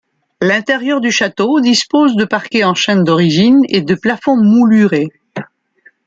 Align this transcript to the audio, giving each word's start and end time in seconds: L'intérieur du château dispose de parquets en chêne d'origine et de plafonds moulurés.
L'intérieur 0.41 0.99
du 0.99 1.11
château 1.11 1.59
dispose 1.61 2.15
de 2.15 2.25
parquets 2.25 2.63
en 2.63 2.73
chêne 2.73 3.03
d'origine 3.03 3.59
et 3.69 3.81
de 3.83 3.93
plafonds 3.93 4.35
moulurés. 4.43 5.09